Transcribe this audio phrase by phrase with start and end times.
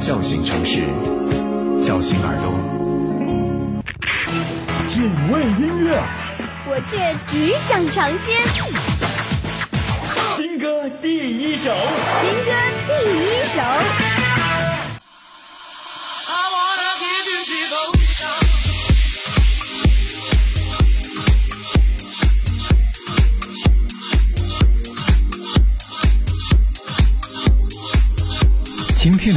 [0.00, 0.84] 叫醒城市，
[1.84, 2.52] 叫醒耳朵。
[4.88, 6.00] 品味音乐，
[6.66, 8.36] 我却只想尝鲜。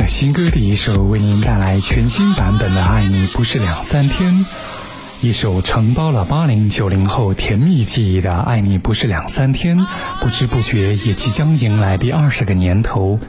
[0.07, 4.33] 新歌第一首，为您带来全新版本的《爱你不是两三天》，
[5.21, 9.79] 一首承包了八零九零后甜蜜记忆的《爱你不是两三天》，
[10.21, 13.19] 不知不觉也即将迎来第二十个年头。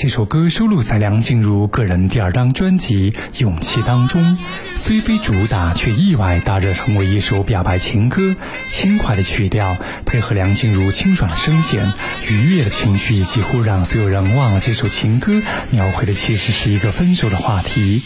[0.00, 3.10] 这首歌收录在梁静茹个人第二张专辑
[3.42, 4.38] 《勇气》当中，
[4.76, 8.36] 虽非主打，却意外大热，成为一首表白情歌。
[8.70, 11.92] 轻快的曲调配合梁静茹清爽的声线，
[12.28, 18.04] 愉悦的情绪，几乎让所有人忘了这首情歌描绘的其实是一个分手的话题。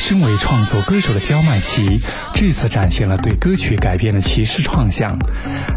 [0.00, 2.00] 身为创作歌手的焦麦琪，
[2.34, 5.16] 这次展现了对歌曲改编的骑士创想，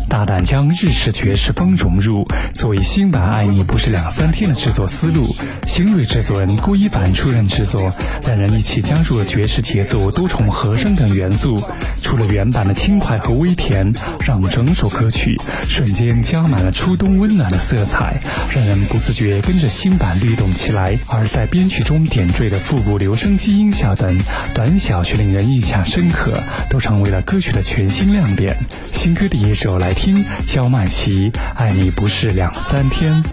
[0.09, 2.25] 大胆将日式爵士风融入，
[2.55, 5.35] 作为新版《爱你不是两三天》的制作思路。
[5.67, 7.91] 新锐制作人郭一凡出任制作，
[8.25, 11.61] 两人一起加入了爵士节奏、多重和声等元素。
[12.01, 13.93] 除了原版的轻快和微甜，
[14.25, 18.21] 让整首歌曲瞬间加满了初冬温暖的色彩，
[18.55, 20.97] 让人不自觉跟着新版律动起来。
[21.07, 24.12] 而在编曲中点缀的复古留声机音效等。
[24.53, 26.33] 短小却令人印象深刻，
[26.69, 28.57] 都成为了歌曲的全新亮点。
[28.91, 33.23] 新歌第一首来听，焦麦琪《爱你不是两三天》。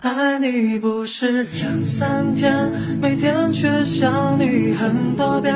[0.00, 2.70] 爱你不是两三天，
[3.00, 5.54] 每天却想你很多遍，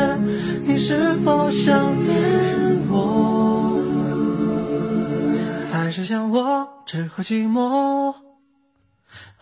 [0.64, 3.78] 你是否想念我？
[5.70, 8.14] 还是像我只和寂寞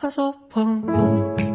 [0.08, 1.45] 做朋友？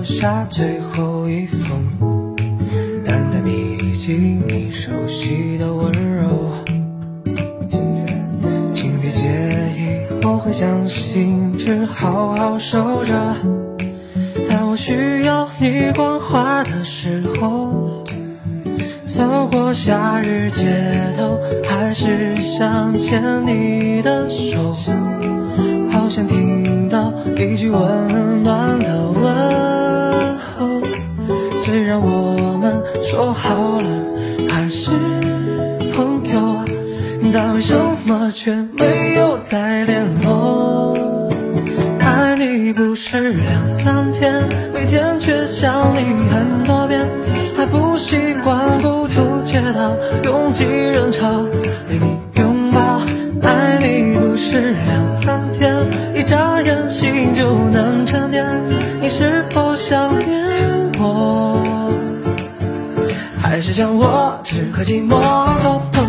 [0.00, 2.34] 留下最后一封，
[3.04, 4.14] 淡淡笔记
[4.48, 6.54] 你熟悉的温柔，
[8.72, 9.28] 请别介
[9.76, 13.12] 意，我会将信纸好好收着。
[14.48, 18.02] 当我需要你关怀的时候，
[19.04, 20.64] 走过夏日街
[21.18, 21.38] 头，
[21.68, 24.74] 还是想牵你的手，
[25.90, 29.09] 好想听到一句温暖的
[38.22, 40.94] 我却没有再联络？
[42.00, 47.00] 爱你不是两三天，每天却想你很多遍，
[47.56, 51.46] 还不习惯孤独街道拥挤人潮
[51.88, 53.00] 被你拥抱。
[53.40, 55.74] 爱你不是两三天，
[56.14, 58.44] 一眨眼心就能沉淀，
[59.00, 60.28] 你是否想念
[60.98, 61.58] 我？
[63.40, 65.18] 还是将我只和寂寞
[65.60, 65.99] 做朋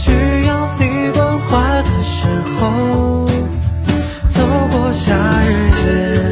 [0.00, 0.12] 需
[0.46, 2.26] 要你关怀的时
[2.58, 3.26] 候，
[4.30, 4.40] 走
[4.70, 5.12] 过夏
[5.42, 5.82] 日街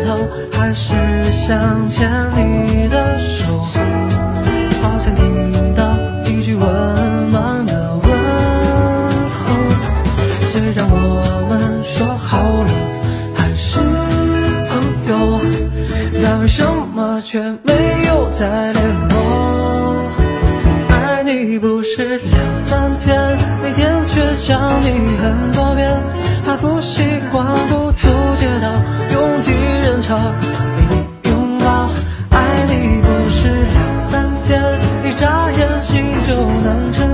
[0.06, 0.16] 头，
[0.58, 0.94] 还是
[1.30, 3.60] 想牵你的手，
[4.80, 5.84] 好想听到
[6.24, 8.10] 一句温暖的问
[9.36, 9.54] 候。
[10.48, 12.70] 虽然我们说好了
[13.36, 13.80] 还是
[14.70, 14.80] 朋
[15.10, 15.12] 友，
[16.22, 16.64] 但为什
[16.94, 17.74] 么却没
[18.06, 20.08] 有再联络？
[20.88, 23.37] 爱你不是两三天，
[24.38, 25.92] 想你很多遍，
[26.46, 28.70] 还不习惯孤独街道，
[29.12, 30.16] 拥挤人潮，
[30.76, 31.90] 被你拥抱，
[32.30, 34.62] 爱你不是两三天，
[35.04, 37.07] 一眨眼心就能成。